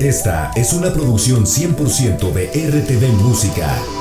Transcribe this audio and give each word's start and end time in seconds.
Esta 0.00 0.50
es 0.56 0.72
una 0.72 0.94
producción 0.94 1.44
100% 1.44 2.32
de 2.32 2.46
RTV 2.46 3.22
Música. 3.22 3.99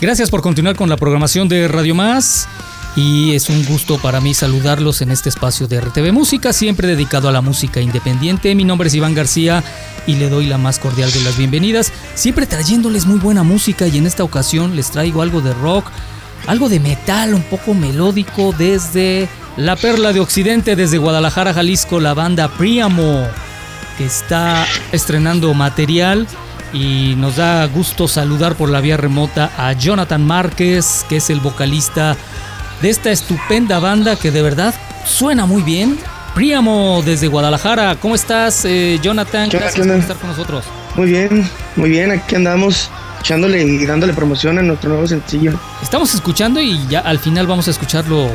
Gracias 0.00 0.30
por 0.30 0.42
continuar 0.42 0.76
con 0.76 0.88
la 0.88 0.96
programación 0.96 1.48
de 1.48 1.66
Radio 1.66 1.92
Más. 1.92 2.48
Y 2.94 3.34
es 3.34 3.48
un 3.48 3.64
gusto 3.64 3.98
para 3.98 4.20
mí 4.20 4.32
saludarlos 4.32 5.02
en 5.02 5.10
este 5.10 5.28
espacio 5.28 5.66
de 5.66 5.80
RTV 5.80 6.12
Música, 6.12 6.52
siempre 6.52 6.86
dedicado 6.86 7.28
a 7.28 7.32
la 7.32 7.40
música 7.40 7.80
independiente. 7.80 8.54
Mi 8.54 8.62
nombre 8.64 8.88
es 8.88 8.94
Iván 8.94 9.14
García 9.14 9.64
y 10.06 10.14
le 10.14 10.28
doy 10.28 10.46
la 10.46 10.56
más 10.56 10.78
cordial 10.78 11.10
de 11.12 11.20
las 11.22 11.36
bienvenidas, 11.36 11.92
siempre 12.14 12.46
trayéndoles 12.46 13.06
muy 13.06 13.18
buena 13.18 13.42
música 13.42 13.88
y 13.88 13.98
en 13.98 14.06
esta 14.06 14.22
ocasión 14.22 14.76
les 14.76 14.90
traigo 14.90 15.20
algo 15.20 15.40
de 15.40 15.52
rock, 15.54 15.86
algo 16.46 16.68
de 16.68 16.80
metal, 16.80 17.34
un 17.34 17.42
poco 17.42 17.74
melódico 17.74 18.54
desde 18.56 19.28
la 19.56 19.74
Perla 19.74 20.12
de 20.12 20.20
Occidente, 20.20 20.76
desde 20.76 20.98
Guadalajara, 20.98 21.54
Jalisco, 21.54 22.00
la 22.00 22.14
banda 22.14 22.48
Priamo, 22.48 23.26
que 23.96 24.06
está 24.06 24.64
estrenando 24.92 25.52
material 25.54 26.26
y 26.72 27.14
nos 27.16 27.36
da 27.36 27.66
gusto 27.66 28.08
saludar 28.08 28.54
por 28.56 28.70
la 28.70 28.80
vía 28.80 28.96
remota 28.96 29.50
a 29.56 29.72
Jonathan 29.72 30.24
Márquez, 30.24 31.04
que 31.08 31.16
es 31.16 31.30
el 31.30 31.40
vocalista 31.40 32.16
de 32.82 32.90
esta 32.90 33.10
estupenda 33.10 33.78
banda 33.78 34.16
que 34.16 34.30
de 34.30 34.42
verdad 34.42 34.74
suena 35.04 35.46
muy 35.46 35.62
bien. 35.62 35.98
Príamo 36.34 37.02
desde 37.04 37.26
Guadalajara, 37.26 37.96
¿cómo 37.96 38.14
estás 38.14 38.64
eh, 38.64 38.98
Jonathan? 39.02 39.48
Gracias 39.48 39.86
por 39.86 39.96
estar 39.96 40.16
con 40.16 40.30
nosotros. 40.30 40.64
Muy 40.94 41.10
bien, 41.10 41.48
muy 41.76 41.90
bien, 41.90 42.10
aquí 42.10 42.34
andamos 42.34 42.90
echándole 43.20 43.62
y 43.62 43.84
dándole 43.84 44.12
promoción 44.12 44.58
a 44.58 44.62
nuestro 44.62 44.90
nuevo 44.90 45.06
sencillo. 45.06 45.52
Estamos 45.82 46.14
escuchando 46.14 46.60
y 46.60 46.86
ya 46.88 47.00
al 47.00 47.18
final 47.18 47.46
vamos 47.46 47.66
a 47.68 47.70
escucharlo 47.70 48.28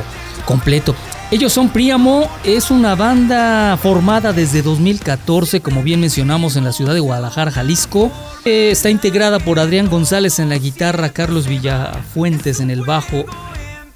completo. 0.46 0.96
Ellos 1.32 1.54
son 1.54 1.70
Príamo, 1.70 2.30
es 2.44 2.70
una 2.70 2.94
banda 2.94 3.76
formada 3.82 4.34
desde 4.34 4.62
2014, 4.62 5.62
como 5.62 5.82
bien 5.82 6.00
mencionamos, 6.00 6.56
en 6.56 6.64
la 6.64 6.72
ciudad 6.72 6.94
de 6.94 7.00
Guadalajara, 7.00 7.50
Jalisco. 7.50 8.12
Eh, 8.46 8.70
está 8.72 8.92
integrada 8.92 9.40
por 9.40 9.60
Adrián 9.60 9.90
González 9.90 10.38
en 10.38 10.50
la 10.50 10.58
guitarra, 10.60 11.10
Carlos 11.10 11.48
Villafuentes 11.48 12.60
en 12.60 12.70
el 12.70 12.82
bajo, 12.82 13.26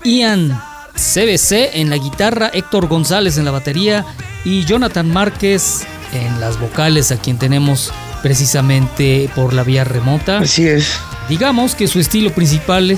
Ian 0.03 0.59
CBC 0.95 1.75
en 1.75 1.91
la 1.91 1.97
guitarra, 1.97 2.49
Héctor 2.51 2.87
González 2.87 3.37
en 3.37 3.45
la 3.45 3.51
batería 3.51 4.03
y 4.43 4.65
Jonathan 4.65 5.11
Márquez 5.11 5.85
en 6.13 6.39
las 6.39 6.59
vocales, 6.59 7.11
a 7.11 7.17
quien 7.17 7.37
tenemos 7.37 7.93
precisamente 8.23 9.29
por 9.35 9.53
la 9.53 9.63
vía 9.63 9.83
remota. 9.83 10.39
Así 10.39 10.67
es. 10.67 10.97
Digamos 11.29 11.75
que 11.75 11.87
su 11.87 11.99
estilo 11.99 12.31
principal 12.31 12.89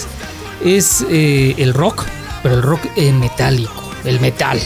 es, 0.64 1.06
eh, 1.10 1.56
el 1.58 1.74
rock, 1.74 2.06
pero 2.42 2.56
el 2.56 2.62
rock 2.62 2.86
metálico 2.96 3.89
el 4.06 4.20
metal. 4.20 4.60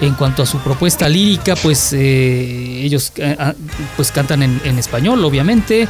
En 0.00 0.14
cuanto 0.14 0.42
a 0.42 0.46
su 0.46 0.58
propuesta 0.58 1.08
lírica, 1.08 1.54
pues 1.54 1.92
eh, 1.92 2.82
ellos 2.82 3.12
eh, 3.16 3.36
ah, 3.38 3.54
pues 3.96 4.10
cantan 4.10 4.42
en, 4.42 4.78
español, 4.78 5.24
obviamente, 5.24 5.86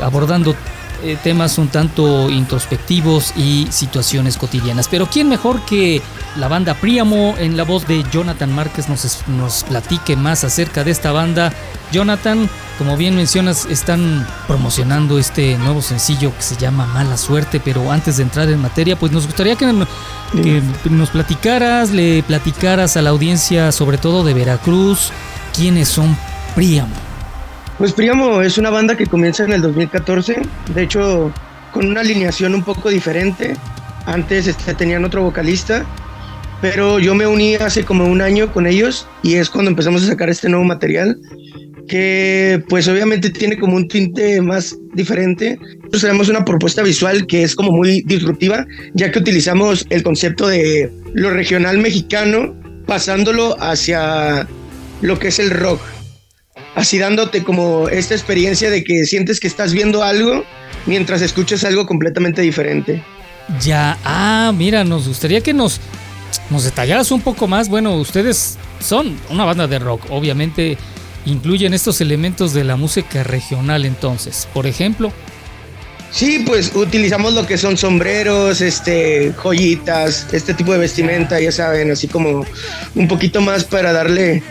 abordando 0.00 0.54
eh, 1.02 1.16
temas 1.22 1.58
un 1.58 1.68
tanto 1.68 2.30
introspectivos 2.30 3.32
y 3.36 3.66
situaciones 3.70 4.36
cotidianas. 4.36 4.88
Pero 4.88 5.06
¿quién 5.06 5.28
mejor 5.28 5.64
que 5.64 6.02
la 6.36 6.48
banda 6.48 6.74
Príamo 6.74 7.34
en 7.38 7.56
la 7.56 7.64
voz 7.64 7.86
de 7.86 8.04
Jonathan 8.12 8.52
Márquez 8.52 8.88
nos, 8.88 9.22
nos 9.28 9.64
platique 9.64 10.16
más 10.16 10.44
acerca 10.44 10.84
de 10.84 10.90
esta 10.90 11.12
banda? 11.12 11.52
Jonathan, 11.92 12.48
como 12.78 12.96
bien 12.96 13.16
mencionas, 13.16 13.66
están 13.66 14.26
promocionando 14.46 15.18
este 15.18 15.58
nuevo 15.58 15.82
sencillo 15.82 16.34
que 16.34 16.42
se 16.42 16.56
llama 16.56 16.86
Mala 16.86 17.16
Suerte, 17.16 17.60
pero 17.60 17.90
antes 17.90 18.18
de 18.18 18.22
entrar 18.22 18.48
en 18.48 18.60
materia, 18.60 18.96
pues 18.96 19.10
nos 19.12 19.26
gustaría 19.26 19.56
que, 19.56 19.66
nos 20.90 21.10
platicaras, 21.10 21.90
le 21.90 22.22
platicaras 22.22 22.96
a 22.96 23.02
la 23.02 23.10
audiencia, 23.10 23.72
sobre 23.72 23.98
todo 23.98 24.22
de 24.22 24.34
Veracruz, 24.34 25.10
quiénes 25.54 25.88
son 25.88 26.16
Príamo. 26.54 27.09
Pues 27.80 27.94
Príamo 27.94 28.42
es 28.42 28.58
una 28.58 28.68
banda 28.68 28.94
que 28.94 29.06
comienza 29.06 29.42
en 29.42 29.52
el 29.52 29.62
2014, 29.62 30.42
de 30.74 30.82
hecho 30.82 31.32
con 31.72 31.86
una 31.86 32.02
alineación 32.02 32.54
un 32.54 32.62
poco 32.62 32.90
diferente. 32.90 33.54
Antes 34.04 34.46
este, 34.46 34.74
tenían 34.74 35.02
otro 35.06 35.22
vocalista, 35.22 35.86
pero 36.60 36.98
yo 36.98 37.14
me 37.14 37.26
uní 37.26 37.54
hace 37.54 37.82
como 37.82 38.04
un 38.04 38.20
año 38.20 38.52
con 38.52 38.66
ellos 38.66 39.08
y 39.22 39.36
es 39.36 39.48
cuando 39.48 39.70
empezamos 39.70 40.02
a 40.02 40.08
sacar 40.08 40.28
este 40.28 40.50
nuevo 40.50 40.66
material 40.66 41.18
que 41.88 42.62
pues 42.68 42.86
obviamente 42.86 43.30
tiene 43.30 43.58
como 43.58 43.76
un 43.76 43.88
tinte 43.88 44.42
más 44.42 44.76
diferente. 44.92 45.56
Nosotros 45.58 46.02
tenemos 46.02 46.28
una 46.28 46.44
propuesta 46.44 46.82
visual 46.82 47.26
que 47.26 47.44
es 47.44 47.54
como 47.54 47.72
muy 47.72 48.02
disruptiva, 48.02 48.66
ya 48.92 49.10
que 49.10 49.20
utilizamos 49.20 49.86
el 49.88 50.02
concepto 50.02 50.48
de 50.48 50.92
lo 51.14 51.30
regional 51.30 51.78
mexicano, 51.78 52.54
pasándolo 52.86 53.56
hacia 53.58 54.46
lo 55.00 55.18
que 55.18 55.28
es 55.28 55.38
el 55.38 55.48
rock. 55.48 55.80
Así 56.80 56.98
dándote 56.98 57.44
como 57.44 57.90
esta 57.90 58.14
experiencia 58.14 58.70
de 58.70 58.82
que 58.82 59.04
sientes 59.04 59.38
que 59.38 59.46
estás 59.46 59.74
viendo 59.74 60.02
algo 60.02 60.46
mientras 60.86 61.20
escuchas 61.20 61.62
algo 61.64 61.84
completamente 61.84 62.40
diferente. 62.40 63.02
Ya, 63.60 63.98
ah, 64.02 64.50
mira, 64.56 64.82
nos 64.82 65.06
gustaría 65.06 65.42
que 65.42 65.52
nos, 65.52 65.78
nos 66.48 66.64
detallaras 66.64 67.10
un 67.10 67.20
poco 67.20 67.46
más. 67.46 67.68
Bueno, 67.68 67.96
ustedes 67.96 68.56
son 68.80 69.14
una 69.28 69.44
banda 69.44 69.66
de 69.66 69.78
rock, 69.78 70.06
obviamente 70.08 70.78
incluyen 71.26 71.74
estos 71.74 72.00
elementos 72.00 72.54
de 72.54 72.64
la 72.64 72.76
música 72.76 73.24
regional 73.24 73.84
entonces. 73.84 74.48
Por 74.54 74.66
ejemplo. 74.66 75.12
Sí, 76.10 76.44
pues 76.46 76.74
utilizamos 76.74 77.34
lo 77.34 77.46
que 77.46 77.58
son 77.58 77.76
sombreros, 77.76 78.62
este, 78.62 79.34
joyitas, 79.36 80.28
este 80.32 80.54
tipo 80.54 80.72
de 80.72 80.78
vestimenta, 80.78 81.38
ya 81.40 81.52
saben, 81.52 81.90
así 81.90 82.08
como 82.08 82.46
un 82.94 83.06
poquito 83.06 83.42
más 83.42 83.64
para 83.64 83.92
darle 83.92 84.42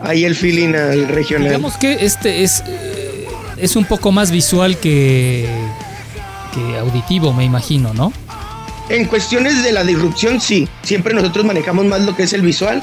ahí 0.00 0.24
el 0.24 0.34
feeling 0.34 0.74
al 0.74 1.08
regional. 1.08 1.48
Digamos 1.48 1.76
que 1.76 2.04
este 2.04 2.42
es, 2.42 2.62
eh, 2.66 3.26
es 3.56 3.76
un 3.76 3.84
poco 3.84 4.12
más 4.12 4.30
visual 4.30 4.78
que, 4.78 5.48
que 6.54 6.78
auditivo, 6.78 7.32
me 7.32 7.44
imagino, 7.44 7.94
¿no? 7.94 8.12
En 8.88 9.04
cuestiones 9.04 9.62
de 9.62 9.72
la 9.72 9.84
disrupción, 9.84 10.40
sí. 10.40 10.66
Siempre 10.82 11.12
nosotros 11.12 11.44
manejamos 11.44 11.84
más 11.84 12.00
lo 12.02 12.16
que 12.16 12.22
es 12.22 12.32
el 12.32 12.42
visual 12.42 12.82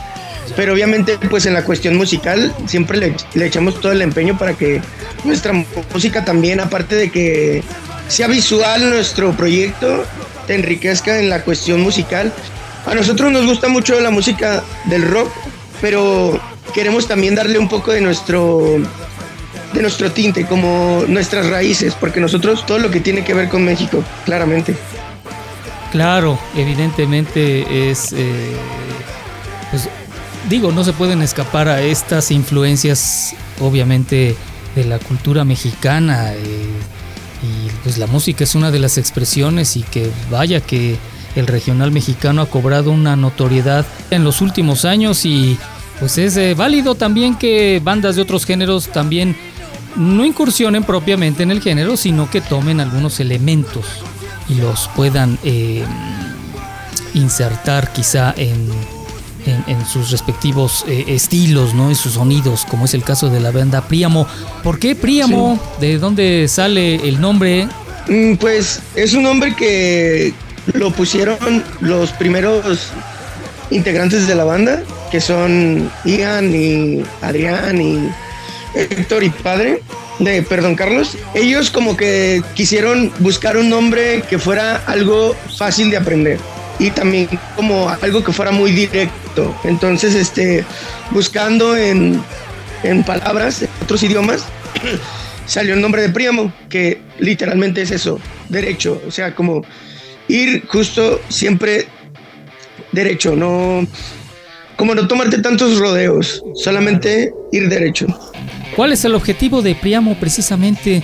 pero 0.56 0.74
obviamente 0.74 1.18
pues 1.30 1.46
en 1.46 1.54
la 1.54 1.64
cuestión 1.64 1.96
musical 1.96 2.54
siempre 2.68 3.16
le, 3.34 3.46
echamos 3.46 3.80
todo 3.81 3.92
el 3.92 4.02
empeño 4.02 4.38
para 4.38 4.54
que 4.54 4.81
nuestra 5.24 5.54
música 5.94 6.24
también, 6.24 6.59
aparte 6.59 6.96
de 6.96 7.09
que 7.09 7.64
sea 8.08 8.28
visual 8.28 8.90
nuestro 8.90 9.31
proyecto, 9.31 10.06
te 10.46 10.56
enriquezca 10.56 11.20
en 11.20 11.30
la 11.30 11.42
cuestión 11.44 11.81
musical. 11.81 12.31
A 12.86 12.94
nosotros 12.94 13.31
nos 13.31 13.46
gusta 13.46 13.68
mucho 13.68 14.00
la 14.00 14.12
música 14.12 14.64
del 14.86 15.04
rock, 15.09 15.31
pero 15.81 16.40
queremos 16.75 17.08
también 17.08 17.34
darle 17.36 17.58
un 17.58 17.69
poco 17.69 17.94
de 17.94 18.02
nuestro 18.02 18.78
de 19.74 19.81
nuestro 19.81 20.12
tinte, 20.12 20.46
como 20.46 21.03
nuestras 21.08 21.50
raíces, 21.50 21.96
porque 21.96 22.19
nosotros 22.19 22.66
todo 22.66 22.80
lo 22.80 22.91
que 22.91 23.00
tiene 23.00 23.24
que 23.24 23.34
ver 23.34 23.50
con 23.50 23.63
México, 23.63 24.03
claramente. 24.25 24.75
Claro, 25.91 26.38
evidentemente 26.56 27.90
es 27.90 28.13
eh, 28.13 28.56
pues, 29.72 29.90
digo, 30.50 30.72
no 30.72 30.84
se 30.84 30.94
pueden 30.94 31.22
escapar 31.22 31.68
a 31.68 31.81
estas 31.81 32.31
influencias, 32.31 33.36
obviamente, 33.59 34.36
de 34.75 34.86
la 34.86 35.00
cultura 35.00 35.44
mexicana. 35.46 36.33
Eh, 36.33 36.68
y 37.44 37.69
pues 37.83 37.98
la 37.98 38.07
música 38.07 38.44
es 38.44 38.56
una 38.56 38.72
de 38.72 38.80
las 38.80 38.98
expresiones 38.98 39.77
y 39.77 39.83
que 39.83 40.10
vaya 40.31 40.62
que 40.62 40.98
el 41.36 41.48
regional 41.48 41.92
mexicano 41.92 42.42
ha 42.42 42.50
cobrado 42.50 42.92
una 42.92 43.16
notoriedad 43.16 43.86
en 44.10 44.24
los 44.24 44.42
últimos 44.42 44.86
años 44.86 45.25
y 45.25 45.57
pues 46.00 46.18
es 46.18 46.38
eh, 46.38 46.53
válido 46.53 46.95
también 46.95 47.36
que 47.36 47.81
bandas 47.83 48.15
de 48.15 48.21
otros 48.21 48.45
géneros 48.45 48.88
también 48.88 49.36
no 49.95 50.25
incursionen 50.25 50.83
propiamente 50.83 51.44
en 51.44 51.51
el 51.51 51.62
género, 51.62 51.95
sino 51.95 52.30
que 52.30 52.42
tomen 52.42 52.80
algunos 52.80 53.19
elementos 53.19 53.86
y 54.50 54.56
los 54.56 54.89
puedan 54.95 55.38
eh, 55.44 55.83
insertar 57.13 57.94
quizá 57.94 58.33
en 58.38 58.69
en, 59.45 59.86
sus 59.86 60.12
respectivos 60.12 60.86
eh, 60.88 61.06
estilos, 61.07 61.74
¿no? 61.74 61.89
En 61.89 61.95
sus 61.95 62.13
sonidos, 62.13 62.65
como 62.65 62.86
es 62.86 62.94
el 62.94 63.03
caso 63.03 63.30
de 63.30 63.39
la 63.39 63.51
banda 63.51 63.88
Príamo. 63.88 64.27
¿Por 64.63 64.80
qué 64.80 64.95
Príamo? 64.95 65.59
¿De 65.80 65.98
dónde 65.98 66.48
sale 66.48 66.95
el 67.07 67.21
nombre? 67.21 67.68
Mm, 68.07 68.36
pues 68.36 68.81
es 68.95 69.13
un 69.13 69.24
nombre 69.24 69.56
que 69.56 70.33
lo 70.74 70.91
pusieron 70.91 71.63
los 71.81 72.12
primeros 72.12 72.89
integrantes 73.69 74.27
de 74.27 74.36
la 74.36 74.44
banda, 74.44 74.83
que 75.15 75.21
son 75.21 75.89
Ian 76.03 76.53
y 76.53 77.01
Adrián 77.21 77.81
y 77.81 78.09
Héctor 78.73 79.23
y 79.23 79.29
Padre. 79.29 79.81
de 80.19 80.41
Perdón 80.41 80.75
Carlos, 80.75 81.17
ellos 81.33 81.69
como 81.69 81.95
que 81.95 82.44
quisieron 82.53 83.13
buscar 83.19 83.56
un 83.56 83.69
nombre 83.69 84.23
que 84.29 84.38
fuera 84.38 84.83
algo 84.88 85.33
fácil 85.57 85.89
de 85.89 85.95
aprender 85.95 86.38
y 86.79 86.91
también 86.91 87.29
como 87.56 87.89
algo 87.89 88.25
que 88.25 88.33
fuera 88.33 88.51
muy 88.51 88.71
directo. 88.73 89.56
Entonces, 89.63 90.15
este, 90.15 90.65
buscando 91.12 91.77
en, 91.77 92.21
en 92.83 93.01
palabras, 93.06 93.62
en 93.62 93.69
otros 93.83 94.03
idiomas, 94.03 94.44
salió 95.45 95.75
el 95.75 95.81
nombre 95.81 96.01
de 96.01 96.09
Príamo, 96.09 96.51
que 96.67 97.00
literalmente 97.19 97.83
es 97.83 97.91
eso, 97.91 98.19
derecho, 98.50 99.01
o 99.07 99.12
sea, 99.12 99.33
como 99.33 99.62
ir 100.27 100.67
justo 100.67 101.21
siempre 101.29 101.88
derecho, 102.91 103.33
no 103.33 103.88
como 104.75 104.95
no 104.95 105.07
tomarte 105.07 105.39
tantos 105.39 105.77
rodeos, 105.77 106.44
solamente 106.56 107.33
ir 107.51 107.69
derecho. 107.69 108.07
¿Cuál 108.75 108.92
es 108.92 109.06
el 109.06 109.16
objetivo 109.16 109.62
de 109.62 109.75
Priamo 109.75 110.16
precisamente? 110.16 111.01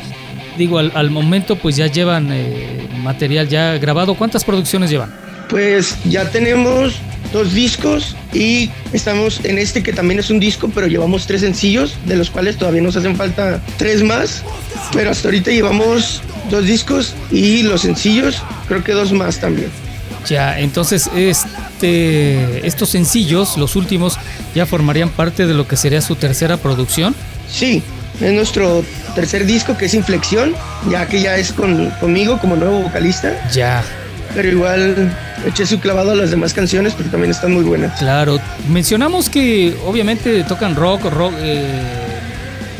Digo, 0.57 0.79
al, 0.79 1.09
momento 1.09 1.56
pues 1.56 1.77
ya 1.77 1.88
llevan 1.88 2.29
eh, 2.31 2.89
material 3.01 3.47
ya 3.47 3.77
grabado. 3.77 4.15
¿Cuántas 4.15 4.44
producciones 4.44 4.89
llevan? 4.89 5.13
Pues 5.50 5.95
ya 6.06 6.29
tenemos 6.29 6.95
dos 7.31 7.53
discos 7.53 8.15
y 8.33 8.69
estamos 8.91 9.44
en 9.45 9.57
este 9.57 9.81
que 9.83 9.94
también 9.94 10.19
es 10.19 10.29
un 10.29 10.39
disco, 10.39 10.69
pero 10.73 10.88
llevamos 10.88 11.25
tres 11.25 11.41
sencillos, 11.41 11.95
de 12.06 12.18
los 12.18 12.29
cuales 12.29 12.57
todavía 12.57 12.81
nos 12.81 12.97
hacen 12.97 13.15
falta 13.15 13.62
tres 13.77 14.03
más. 14.03 14.44
Pero 14.91 15.12
hasta 15.12 15.29
ahorita 15.29 15.51
llevamos 15.51 16.21
dos 16.50 16.65
discos 16.65 17.13
y 17.31 17.63
los 17.63 17.81
sencillos, 17.81 18.41
creo 18.68 18.83
que 18.83 18.91
dos 18.91 19.13
más 19.13 19.39
también. 19.39 19.69
Ya, 20.27 20.59
entonces 20.59 21.09
este, 21.81 22.68
estos 22.68 22.89
sencillos, 22.89 23.57
los 23.57 23.75
últimos, 23.75 24.18
ya 24.54 24.68
formarían 24.68 25.10
parte 25.10 25.48
de 25.48 25.56
lo 25.56 25.68
que 25.68 25.75
sería 25.75 26.01
su 26.01 26.16
tercera 26.16 26.57
producción. 26.57 27.16
Sí, 27.50 27.81
es 28.19 28.33
nuestro 28.33 28.83
tercer 29.16 29.48
disco 29.48 29.75
que 29.75 29.86
es 29.86 29.95
Inflexión, 29.95 30.54
ya 30.92 31.07
que 31.07 31.22
ya 31.22 31.38
es 31.38 31.51
con, 31.51 31.89
conmigo 32.00 32.38
como 32.38 32.56
nuevo 32.56 32.81
vocalista. 32.81 33.33
Ya. 33.51 33.83
Pero 34.36 34.48
igual 34.48 35.12
eché 35.45 35.66
su 35.66 35.80
clavado 35.80 36.12
a 36.12 36.16
las 36.16 36.30
demás 36.30 36.54
canciones 36.54 36.94
porque 36.94 37.10
también 37.10 37.31
están 37.31 37.51
muy 37.51 37.63
buenas. 37.63 37.98
Claro, 37.98 38.39
mencionamos 38.69 39.28
que 39.30 39.75
obviamente 39.83 40.44
tocan 40.44 40.75
rock, 40.75 41.06
rock, 41.06 41.33
eh, 41.39 41.66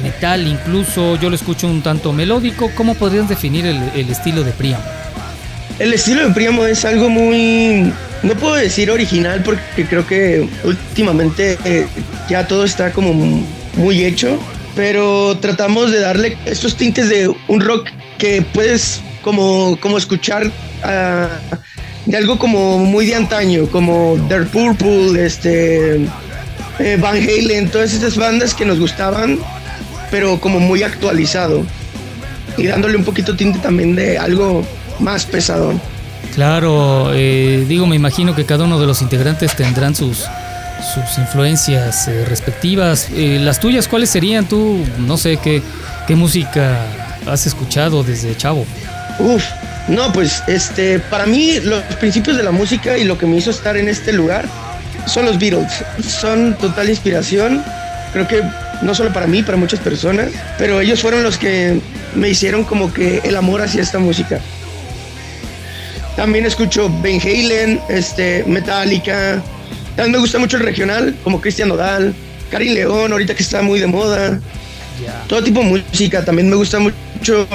metal, 0.04 0.48
incluso 0.48 1.16
yo 1.20 1.30
lo 1.30 1.36
escucho 1.36 1.68
un 1.68 1.82
tanto 1.82 2.14
melódico. 2.14 2.70
¿Cómo 2.76 2.94
podrías 2.94 3.28
definir 3.28 3.66
el, 3.66 3.82
el 3.96 4.10
estilo 4.12 4.44
de 4.44 4.52
Priam? 4.52 4.80
El 5.82 5.94
estilo 5.94 6.28
de 6.28 6.32
Priamo 6.36 6.68
es 6.68 6.86
algo 6.86 7.10
muy, 7.10 7.92
no 8.22 8.36
puedo 8.36 8.54
decir 8.54 8.92
original 8.92 9.42
porque 9.42 9.84
creo 9.90 10.06
que 10.06 10.48
últimamente 10.64 11.58
eh, 11.66 11.88
ya 12.30 12.46
todo 12.48 12.66
está 12.66 12.92
como 12.92 13.14
muy 13.78 14.06
hecho, 14.06 14.38
pero 14.76 15.36
tratamos 15.40 15.92
de 15.92 16.02
darle 16.02 16.38
estos 16.46 16.78
tintes 16.78 17.10
de 17.10 17.34
un 17.48 17.62
rock 17.62 17.90
que 18.20 18.44
puedes 18.44 19.02
como, 19.24 19.76
como 19.82 19.98
escuchar 19.98 20.52
ah, 20.84 21.30
de 22.06 22.16
algo 22.16 22.38
como 22.38 22.78
muy 22.78 23.08
de 23.08 23.16
antaño, 23.16 23.66
como 23.66 24.24
The 24.30 24.42
Purple, 24.42 25.26
este, 25.26 25.96
eh, 26.78 26.98
Van 27.02 27.18
Halen, 27.18 27.72
todas 27.72 27.92
esas 27.96 28.18
bandas 28.18 28.54
que 28.54 28.66
nos 28.66 28.80
gustaban, 28.80 29.40
pero 30.12 30.40
como 30.40 30.60
muy 30.60 30.84
actualizado. 30.84 31.66
Y 32.56 32.68
dándole 32.68 32.98
un 32.98 33.04
poquito 33.04 33.36
tinte 33.36 33.58
también 33.58 33.96
de 33.96 34.20
algo 34.20 34.64
más 35.02 35.26
pesado. 35.26 35.74
Claro, 36.36 37.12
eh, 37.14 37.66
digo, 37.68 37.86
me 37.88 37.96
imagino 37.96 38.36
que 38.36 38.46
cada 38.46 38.64
uno 38.64 38.80
de 38.80 38.88
los 38.88 39.02
integrantes 39.02 39.56
tendrán 39.56 39.96
sus, 39.96 40.20
sus 40.94 41.18
influencias 41.18 42.08
eh, 42.08 42.26
respectivas. 42.26 43.10
Eh, 43.14 43.38
las 43.42 43.60
tuyas, 43.60 43.88
¿cuáles 43.88 44.10
serían 44.10 44.48
tú? 44.48 44.84
No 45.00 45.18
sé, 45.18 45.38
¿qué, 45.38 45.62
qué 46.08 46.16
música 46.16 46.86
has 47.28 47.46
escuchado 47.46 48.04
desde 48.04 48.36
chavo? 48.38 48.66
Uf, 49.20 49.44
no, 49.88 50.14
pues 50.14 50.42
este, 50.48 51.00
para 51.00 51.26
mí 51.26 51.60
los 51.60 51.82
principios 52.00 52.38
de 52.38 52.44
la 52.44 52.52
música 52.52 52.98
y 52.98 53.04
lo 53.04 53.18
que 53.18 53.26
me 53.26 53.38
hizo 53.38 53.52
estar 53.52 53.76
en 53.76 53.90
este 53.90 54.14
lugar 54.14 54.46
son 55.06 55.26
los 55.26 55.38
Beatles. 55.38 55.84
Son 56.08 56.56
total 56.58 56.90
inspiración. 56.90 57.64
Creo 58.14 58.28
que 58.28 58.42
no 58.82 58.96
solo 58.96 59.12
para 59.12 59.28
mí, 59.28 59.44
para 59.44 59.58
muchas 59.58 59.80
personas, 59.80 60.30
pero 60.58 60.80
ellos 60.80 61.02
fueron 61.02 61.24
los 61.24 61.38
que 61.38 61.80
me 62.16 62.30
hicieron 62.30 62.64
como 62.64 62.94
que 62.94 63.20
el 63.24 63.36
amor 63.36 63.62
hacia 63.62 63.82
esta 63.82 64.00
música. 64.00 64.40
También 66.16 66.46
escucho 66.46 66.92
Ben 67.02 67.20
Halen, 67.22 67.80
este, 67.90 68.44
Metallica. 68.46 69.42
También 69.96 70.12
me 70.14 70.18
gusta 70.20 70.40
mucho 70.40 70.58
el 70.58 70.64
regional, 70.64 71.16
como 71.24 71.40
Cristian 71.40 71.70
Nodal, 71.70 72.14
Karin 72.50 72.74
León, 72.74 73.12
ahorita 73.12 73.36
que 73.36 73.44
está 73.44 73.62
muy 73.62 73.80
de 73.80 73.88
moda. 73.88 74.40
Todo 75.28 75.44
tipo 75.44 75.62
de 75.62 75.66
música. 75.66 76.24
También 76.24 76.50
me 76.50 76.56
gusta 76.56 76.80
mucho 76.80 77.48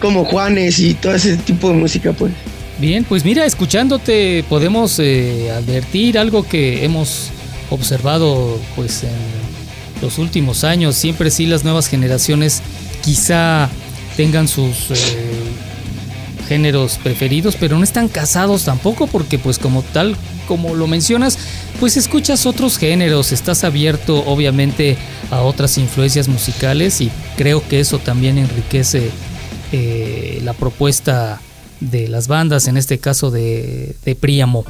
como 0.00 0.24
Juanes 0.24 0.78
y 0.78 0.94
todo 0.94 1.14
ese 1.14 1.36
tipo 1.38 1.68
de 1.68 1.74
música, 1.74 2.12
pues. 2.12 2.32
Bien, 2.78 3.04
pues 3.04 3.24
mira, 3.24 3.44
escuchándote 3.44 4.44
podemos 4.48 4.98
eh, 4.98 5.50
advertir 5.52 6.18
algo 6.18 6.46
que 6.46 6.84
hemos 6.84 7.30
observado 7.70 8.60
pues 8.74 9.04
en 9.04 9.10
los 10.02 10.18
últimos 10.18 10.64
años. 10.64 10.96
Siempre 10.96 11.30
sí 11.30 11.46
las 11.46 11.62
nuevas 11.62 11.88
generaciones 11.88 12.62
quizá 13.02 13.68
tengan 14.16 14.48
sus 14.48 14.90
eh, 14.90 14.94
géneros 16.48 16.98
preferidos, 17.02 17.56
pero 17.56 17.76
no 17.76 17.84
están 17.84 18.08
casados 18.08 18.64
tampoco 18.64 19.06
porque 19.06 19.38
pues 19.38 19.58
como 19.58 19.82
tal 19.82 20.16
como 20.46 20.74
lo 20.74 20.86
mencionas, 20.86 21.38
pues 21.80 21.96
escuchas 21.96 22.46
otros 22.46 22.78
géneros, 22.78 23.32
estás 23.32 23.64
abierto 23.64 24.24
obviamente 24.26 24.96
a 25.30 25.40
otras 25.40 25.78
influencias 25.78 26.28
musicales 26.28 27.00
y 27.00 27.10
creo 27.36 27.66
que 27.66 27.80
eso 27.80 27.98
también 27.98 28.38
enriquece 28.38 29.10
eh, 29.72 30.40
la 30.44 30.52
propuesta 30.52 31.40
de 31.80 32.08
las 32.08 32.28
bandas, 32.28 32.68
en 32.68 32.76
este 32.76 32.98
caso 32.98 33.30
de, 33.30 33.96
de 34.04 34.14
Príamo. 34.14 34.64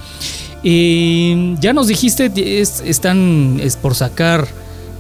ya 0.63 1.73
nos 1.73 1.89
dijiste, 1.89 2.31
están 2.61 3.61
es 3.63 3.77
por 3.77 3.95
sacar 3.95 4.49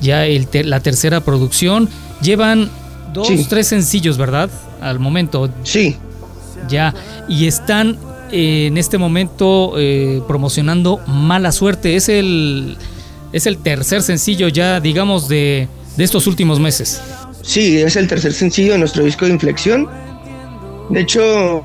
ya 0.01 0.27
el 0.27 0.47
la 0.65 0.81
tercera 0.81 1.21
producción, 1.21 1.89
llevan 2.21 2.71
dos, 3.13 3.31
tres 3.49 3.69
sencillos, 3.69 4.19
¿verdad? 4.19 4.51
Al 4.81 4.99
momento. 4.99 5.49
Sí. 5.63 5.97
Ya, 6.69 6.95
y 7.29 7.47
están 7.47 7.99
eh, 8.33 8.67
en 8.67 8.79
este 8.79 8.99
momento 8.99 9.75
eh, 9.79 10.23
promocionando 10.27 11.01
Mala 11.07 11.53
Suerte. 11.53 11.97
Es 11.97 12.09
el, 12.09 12.77
es 13.33 13.47
el 13.47 13.59
tercer 13.59 14.03
sencillo 14.03 14.49
ya, 14.49 14.81
digamos, 14.81 15.29
de, 15.29 15.69
de 15.97 16.05
estos 16.05 16.27
últimos 16.27 16.61
meses. 16.61 17.01
Sí, 17.43 17.79
es 17.81 17.97
el 17.97 18.09
tercer 18.09 18.33
sencillo 18.33 18.73
de 18.73 18.79
nuestro 18.79 19.05
disco 19.05 19.27
de 19.27 19.33
inflexión. 19.33 19.89
De 20.91 21.01
hecho, 21.01 21.63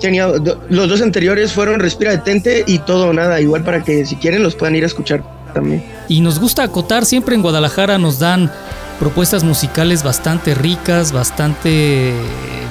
tenía, 0.00 0.28
los 0.68 0.88
dos 0.88 1.00
anteriores 1.00 1.52
fueron 1.52 1.80
Respira 1.80 2.10
Detente 2.10 2.64
y 2.66 2.78
Todo 2.80 3.08
o 3.08 3.12
Nada, 3.12 3.40
igual 3.40 3.64
para 3.64 3.84
que 3.84 4.04
si 4.04 4.16
quieren 4.16 4.42
los 4.42 4.54
puedan 4.54 4.76
ir 4.76 4.84
a 4.84 4.86
escuchar 4.86 5.22
también. 5.54 5.84
Y 6.08 6.20
nos 6.20 6.38
gusta 6.40 6.62
acotar, 6.62 7.04
siempre 7.04 7.34
en 7.34 7.42
Guadalajara 7.42 7.98
nos 7.98 8.18
dan 8.18 8.50
propuestas 8.98 9.44
musicales 9.44 10.02
bastante 10.02 10.54
ricas, 10.54 11.12
bastante, 11.12 12.12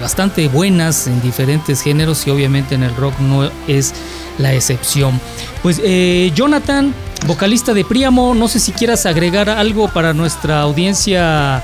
bastante 0.02 0.48
buenas 0.48 1.08
en 1.08 1.22
diferentes 1.22 1.82
géneros 1.82 2.28
y 2.28 2.32
obviamente 2.32 2.76
en 2.76 2.84
el 2.84 2.96
rock 2.96 3.20
no 3.20 3.50
es 3.68 3.94
la 4.38 4.54
excepción. 4.54 5.20
Pues 5.64 5.82
eh, 5.84 6.32
Jonathan, 6.36 6.94
vocalista 7.26 7.74
de 7.74 7.86
Príamo, 7.86 8.36
no 8.36 8.48
sé 8.48 8.60
si 8.60 8.72
quieras 8.72 9.06
agregar 9.06 9.50
algo 9.50 9.88
para 9.90 10.14
nuestra 10.14 10.62
audiencia 10.62 11.64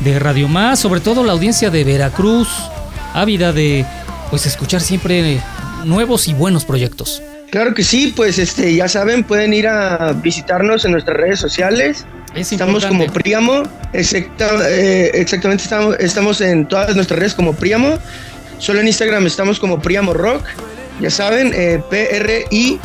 de 0.00 0.18
Radio 0.18 0.48
Más, 0.48 0.78
sobre 0.78 1.00
todo 1.00 1.24
la 1.24 1.32
audiencia 1.32 1.70
de 1.70 1.84
Veracruz, 1.84 2.48
ávida 3.14 3.52
de 3.52 3.86
pues 4.30 4.46
escuchar 4.46 4.80
siempre 4.80 5.40
nuevos 5.84 6.28
y 6.28 6.34
buenos 6.34 6.64
proyectos. 6.64 7.22
Claro 7.50 7.74
que 7.74 7.82
sí, 7.82 8.12
pues 8.14 8.38
este 8.38 8.74
ya 8.74 8.88
saben, 8.88 9.24
pueden 9.24 9.52
ir 9.52 9.66
a 9.66 10.12
visitarnos 10.12 10.84
en 10.84 10.92
nuestras 10.92 11.16
redes 11.16 11.40
sociales 11.40 12.06
estamos 12.34 12.86
como 12.86 13.06
Priamo, 13.06 13.62
eh, 13.92 15.10
exactamente 15.14 15.64
estamos, 15.64 15.96
estamos 15.98 16.40
en 16.40 16.66
todas 16.66 16.94
nuestras 16.94 17.18
redes 17.18 17.34
como 17.34 17.54
Priamo. 17.54 17.98
Solo 18.58 18.80
en 18.80 18.88
Instagram 18.88 19.26
estamos 19.26 19.58
como 19.58 19.80
Priamo 19.80 20.12
Rock, 20.12 20.44
ya 21.00 21.10
saben, 21.10 21.52
eh, 21.54 21.82
P-R-I-A-M-O. 21.90 22.78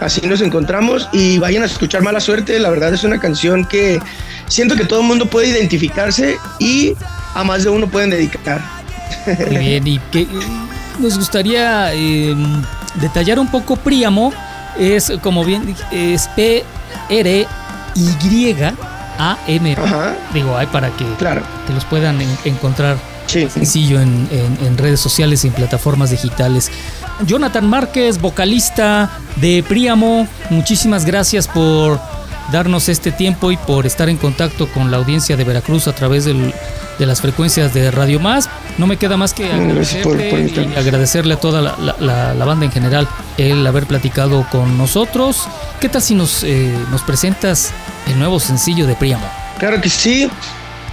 Así 0.00 0.26
nos 0.26 0.42
encontramos 0.42 1.08
y 1.12 1.38
vayan 1.38 1.62
a 1.62 1.66
escuchar 1.66 2.02
Mala 2.02 2.20
Suerte. 2.20 2.58
La 2.58 2.68
verdad 2.70 2.92
es 2.92 3.04
una 3.04 3.18
canción 3.18 3.64
que 3.64 3.98
siento 4.46 4.76
que 4.76 4.84
todo 4.84 5.00
el 5.00 5.06
mundo 5.06 5.26
puede 5.26 5.48
identificarse 5.48 6.36
y 6.58 6.94
a 7.34 7.42
más 7.44 7.64
de 7.64 7.70
uno 7.70 7.88
pueden 7.88 8.10
dedicar. 8.10 8.60
Muy 9.46 9.56
bien, 9.56 9.86
y 9.86 9.98
que 10.12 10.26
nos 10.98 11.16
gustaría 11.16 11.94
em, 11.94 12.62
detallar 13.00 13.38
un 13.38 13.50
poco 13.50 13.76
Priamo. 13.76 14.34
Es 14.78 15.10
como 15.22 15.42
bien, 15.42 15.74
es 15.90 16.28
P 16.36 16.62
R-Y-A-M. 17.08 17.46
Digo, 20.34 20.56
hay 20.56 20.66
para 20.66 20.90
que, 20.90 21.04
claro. 21.18 21.42
que 21.66 21.72
los 21.72 21.84
puedan 21.84 22.18
encontrar 22.44 22.96
sencillo 23.26 24.00
en, 24.00 24.78
redes 24.78 25.00
sociales 25.00 25.44
y 25.44 25.48
en 25.48 25.54
plataformas 25.54 26.10
digitales. 26.10 26.70
Jonathan 27.26 27.66
Márquez, 27.68 28.20
vocalista 28.20 29.10
de 29.36 29.64
Príamo, 29.66 30.28
muchísimas 30.50 31.04
gracias 31.04 31.48
por 31.48 31.98
darnos 32.52 32.88
este 32.88 33.10
tiempo 33.10 33.50
y 33.50 33.56
por 33.56 33.86
estar 33.86 34.08
en 34.08 34.18
contacto 34.18 34.68
con 34.68 34.90
la 34.90 34.98
audiencia 34.98 35.36
de 35.36 35.44
Veracruz 35.44 35.88
a 35.88 35.94
través 35.94 36.26
del, 36.26 36.52
de 36.98 37.06
las 37.06 37.20
frecuencias 37.20 37.74
de 37.74 37.90
Radio 37.90 38.20
Más. 38.20 38.48
No 38.78 38.86
me 38.86 38.98
queda 38.98 39.16
más 39.16 39.32
que 39.32 39.50
agradecerte 39.50 40.70
y 40.74 40.78
agradecerle 40.78 41.34
a 41.34 41.40
toda 41.40 41.62
la, 41.62 42.44
banda 42.44 42.66
en 42.66 42.72
general 42.72 43.08
el 43.38 43.66
haber 43.66 43.86
platicado 43.86 44.46
con 44.50 44.76
nosotros. 44.76 45.48
¿Qué 45.80 45.88
tal 45.88 46.02
si 46.02 46.14
nos, 46.14 46.42
eh, 46.44 46.74
nos 46.90 47.02
presentas 47.02 47.72
el 48.06 48.18
nuevo 48.18 48.38
sencillo 48.38 48.86
de 48.86 48.94
Príamo? 48.94 49.26
Claro 49.58 49.80
que 49.80 49.88
sí. 49.88 50.30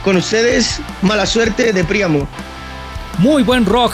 Con 0.03 0.17
ustedes, 0.17 0.79
Mala 1.01 1.25
Suerte 1.25 1.73
de 1.73 1.83
Príamo. 1.83 2.27
Muy 3.19 3.43
buen 3.43 3.65
rock 3.65 3.93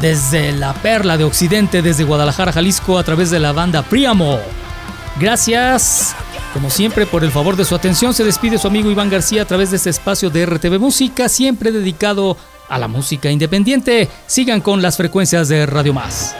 desde 0.00 0.52
la 0.52 0.72
perla 0.72 1.16
de 1.16 1.24
Occidente, 1.24 1.82
desde 1.82 2.04
Guadalajara, 2.04 2.52
Jalisco, 2.52 2.98
a 2.98 3.04
través 3.04 3.30
de 3.30 3.38
la 3.38 3.52
banda 3.52 3.82
Príamo. 3.82 4.38
Gracias, 5.18 6.14
como 6.54 6.70
siempre, 6.70 7.04
por 7.06 7.22
el 7.22 7.30
favor 7.30 7.56
de 7.56 7.64
su 7.64 7.74
atención. 7.74 8.14
Se 8.14 8.24
despide 8.24 8.58
su 8.58 8.66
amigo 8.66 8.90
Iván 8.90 9.10
García 9.10 9.42
a 9.42 9.44
través 9.44 9.70
de 9.70 9.76
este 9.76 9.90
espacio 9.90 10.30
de 10.30 10.46
RTV 10.46 10.78
Música, 10.78 11.28
siempre 11.28 11.70
dedicado 11.70 12.36
a 12.70 12.78
la 12.78 12.88
música 12.88 13.30
independiente. 13.30 14.08
Sigan 14.26 14.62
con 14.62 14.80
las 14.80 14.96
frecuencias 14.96 15.48
de 15.48 15.66
Radio 15.66 15.92
Más. 15.92 16.34